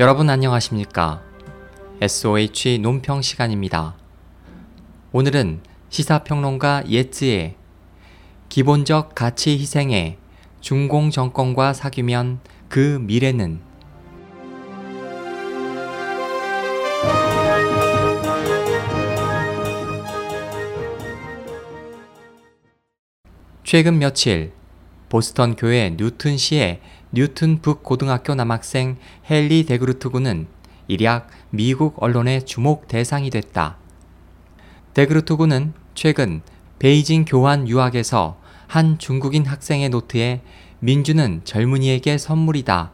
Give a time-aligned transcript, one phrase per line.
[0.00, 1.24] 여러분 안녕하십니까?
[2.00, 3.96] SOH 논평 시간입니다.
[5.10, 7.56] 오늘은 시사평론가 예츠의
[8.48, 10.18] 기본적 가치 희생에
[10.60, 12.38] 중공 정권과 사귀면
[12.68, 13.58] 그 미래는
[23.64, 24.52] 최근 며칠
[25.08, 26.80] 보스턴 교외 뉴튼시의
[27.12, 28.96] 뉴튼 북고등학교 남학생
[29.30, 30.46] 헨리 데그루트 군은
[30.86, 33.76] 일약 미국 언론의 주목 대상이 됐다.
[34.94, 36.42] 데그루트 군은 최근
[36.78, 40.42] 베이징 교환 유학에서 한 중국인 학생의 노트에
[40.80, 42.92] 민주는 젊은이에게 선물이다.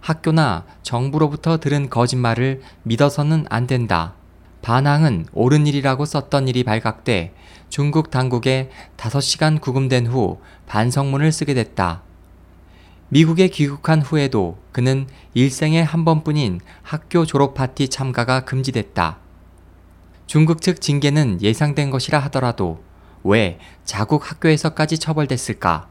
[0.00, 4.14] 학교나 정부로부터 들은 거짓말을 믿어서는 안 된다.
[4.62, 7.32] 반항은 옳은 일이라고 썼던 일이 발각돼
[7.70, 12.02] 중국 당국에 5시간 구금된 후 반성문을 쓰게 됐다.
[13.08, 19.18] 미국에 귀국한 후에도 그는 일생에 한 번뿐인 학교 졸업 파티 참가가 금지됐다.
[20.26, 22.82] 중국 측 징계는 예상된 것이라 하더라도
[23.22, 25.88] 왜 자국 학교에서까지 처벌됐을까?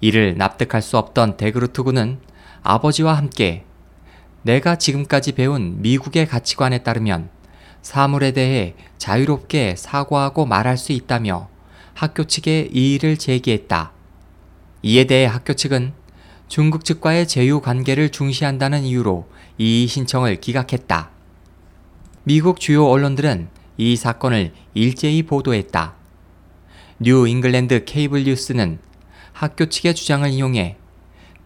[0.00, 2.20] 이를 납득할 수 없던 데그루트 군은
[2.62, 3.64] 아버지와 함께
[4.42, 7.30] 내가 지금까지 배운 미국의 가치관에 따르면
[7.86, 11.48] 사물에 대해 자유롭게 사고하고 말할 수 있다며
[11.94, 13.92] 학교 측에 이의를 제기했다.
[14.82, 15.92] 이에 대해 학교 측은
[16.48, 21.10] 중국 측과의 제휴 관계를 중시한다는 이유로 이의 신청을 기각했다.
[22.24, 25.94] 미국 주요 언론들은 이 사건을 일제히 보도했다.
[26.98, 28.80] 뉴 잉글랜드 케이블 뉴스는
[29.32, 30.76] 학교 측의 주장을 인용해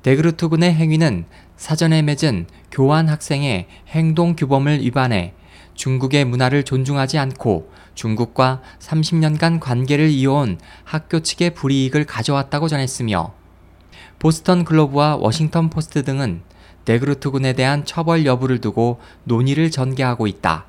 [0.03, 1.27] 데그루트 군의 행위는
[1.59, 5.35] 사전에 맺은 교환 학생의 행동 규범을 위반해
[5.81, 13.33] 중국의 문화를 존중하지 않고 중국과 30년간 관계를 이어온 학교 측에 불이익을 가져왔다고 전했으며
[14.19, 16.43] 보스턴 글로브와 워싱턴 포스트 등은
[16.85, 20.67] 데그루트 군에 대한 처벌 여부를 두고 논의를 전개하고 있다.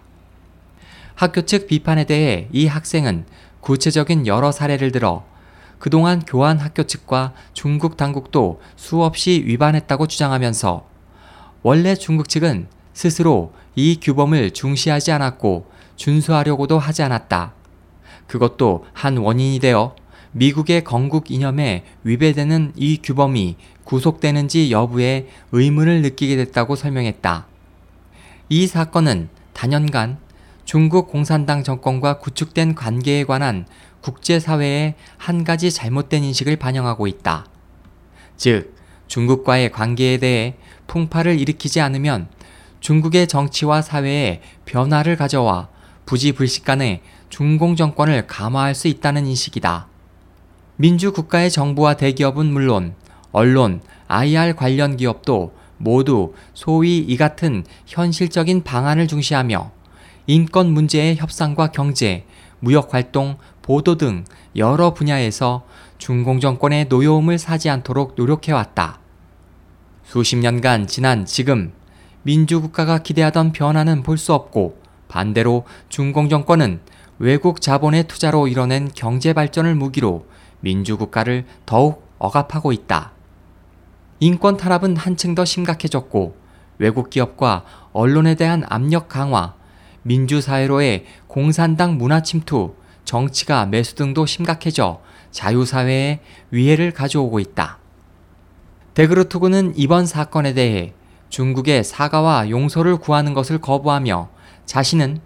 [1.16, 3.26] 학교 측 비판에 대해 이 학생은
[3.60, 5.26] 구체적인 여러 사례를 들어
[5.78, 10.88] 그동안 교환 학교 측과 중국 당국도 수없이 위반했다고 주장하면서
[11.64, 17.54] 원래 중국 측은 스스로 이 규범을 중시하지 않았고 준수하려고도 하지 않았다.
[18.28, 19.96] 그것도 한 원인이 되어
[20.32, 27.48] 미국의 건국 이념에 위배되는 이 규범이 구속되는지 여부에 의문을 느끼게 됐다고 설명했다.
[28.50, 30.18] 이 사건은 단연간
[30.66, 33.66] 중국 공산당 정권과 구축된 관계에 관한
[34.02, 37.46] 국제사회의 한 가지 잘못된 인식을 반영하고 있다.
[38.38, 38.76] 즉,
[39.08, 40.56] 중국과의 관계에 대해
[40.88, 42.30] 풍파를 일으키지 않으면
[42.82, 45.70] 중국의 정치와 사회에 변화를 가져와
[46.06, 49.88] 부지불식간에 중공 정권을 감화할 수 있다는 인식이다.
[50.76, 52.96] 민주 국가의 정부와 대기업은 물론
[53.32, 59.72] 언론, IR 관련 기업도 모두 소위 이 같은 현실적인 방안을 중시하며
[60.28, 62.26] 인권 문제의 협상과 경제,
[62.60, 64.26] 무역 활동, 보도 등
[64.56, 65.66] 여러 분야에서
[65.98, 69.00] 중공 정권의 노여움을 사지 않도록 노력해왔다.
[70.04, 71.72] 수십 년간 지난 지금
[72.24, 76.80] 민주국가가 기대하던 변화는 볼 수 없고 반대로 중공 정권은
[77.20, 80.26] 외국 자본의 투자로 이뤄낸 경제 발전을 무기로
[80.62, 83.12] 민주국가를 더욱 억압하고 있다.
[84.20, 86.36] 인권 탄압은 한층 더 심각해졌고
[86.78, 89.56] 외국 기업과 언론에 대한 압력 강화,
[90.04, 95.02] 민주사회로의 공산당 문화 침투, 정치가 매수 등도 심각해져
[95.32, 96.22] 자유사회에
[96.52, 97.80] 위해를 가져오고 있다.
[98.94, 100.94] 데그루트군은 이번 사건에 대해
[101.32, 104.30] 중국의 사과와 용서를 구하는 것을 거부하며
[104.66, 105.20] 자신은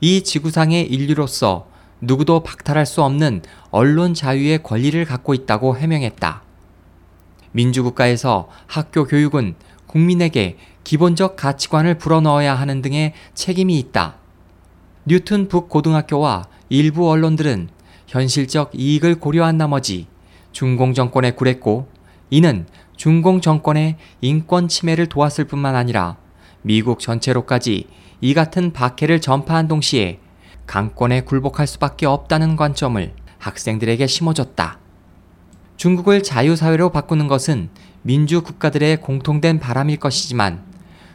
[0.00, 1.66] 이 지구상의 인류로서
[2.00, 6.42] 누구도 박탈할 수 없는 언론 자유의 권리를 갖고 있다고 해명했다.
[7.52, 9.54] 민주국가에서 학교 교육은
[9.86, 14.16] 국민에게 기본적 가치관을 불어넣어야 하는 등의 책임이 있다.
[15.06, 17.70] 뉴튼 북고등학교와 일부 언론들은
[18.06, 20.06] 현실적 이익을 고려한 나머지
[20.52, 21.88] 중공 정권에 굴했고
[22.28, 22.66] 이는
[22.96, 26.16] 중공 정권의 인권 침해를 도왔을 뿐만 아니라
[26.62, 27.86] 미국 전체로까지
[28.20, 30.18] 이 같은 박해를 전파한 동시에
[30.66, 34.78] 강권에 굴복할 수밖에 없다는 관점을 학생들에게 심어줬다.
[35.76, 37.68] 중국을 자유사회로 바꾸는 것은
[38.02, 40.64] 민주 국가들의 공통된 바람일 것이지만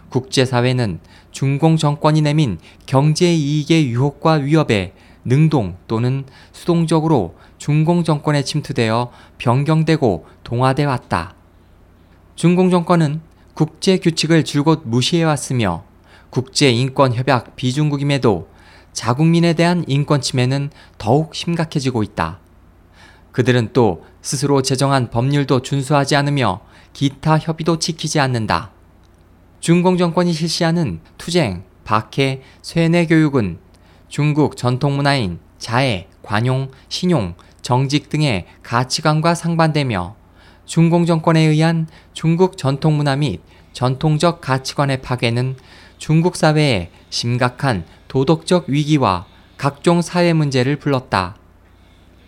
[0.09, 0.99] 국제사회는
[1.31, 4.93] 중공 정권이 내민 경제 이익의 유혹과 위협에
[5.25, 11.35] 능동 또는 수동적으로 중공 정권에 침투되어 변경되고 동화돼 왔다.
[12.41, 13.21] 중공 정권은
[13.53, 15.83] 국제 규칙을 줄곧 무시해왔으며
[16.31, 18.49] 국제 인권 협약 비중국임에도
[18.93, 22.39] 자국민에 대한 인권 침해는 더욱 심각해지고 있다.
[23.31, 26.61] 그들은 또 스스로 제정한 법률도 준수하지 않으며
[26.93, 28.71] 기타 협의도 지키지 않는다.
[29.59, 33.59] 중공 정권이 실시하는 투쟁, 박해, 쇠뇌 교육은
[34.09, 40.15] 중국 전통 문화인 자애, 관용, 신용, 정직 등의 가치관과 상반되며
[40.71, 43.41] 중공 정권에 의한 중국 전통 문화 및
[43.73, 45.57] 전통적 가치관의 파괴는
[45.97, 49.25] 중국 사회에 심각한 도덕적 위기와
[49.57, 51.35] 각종 사회 문제를 불렀다.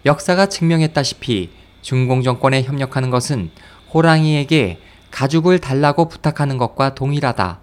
[0.05, 1.51] 역사가 증명했다시피
[1.81, 3.49] 중공 정권에 협력하는 것은
[3.93, 7.61] 호랑이에게 가죽을 달라고 부탁하는 것과 동일하다.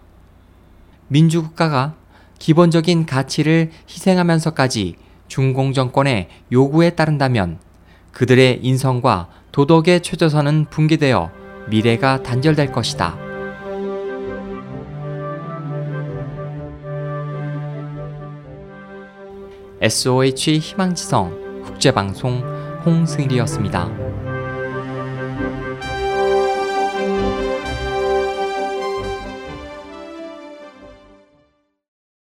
[1.08, 1.94] 민주국가가
[2.38, 4.96] 기본적인 가치를 희생하면서까지
[5.28, 7.58] 중공 정권의 요구에 따른다면
[8.12, 11.30] 그들의 인성과 도덕의 최저선은 붕괴되어
[11.68, 13.16] 미래가 단절될 것이다.
[19.80, 22.42] SOH 희망지성 국제방송
[22.84, 24.29] 홍승일이었습니다.